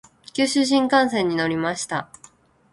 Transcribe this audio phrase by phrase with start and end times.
[0.33, 2.09] 九州新幹線に乗りました。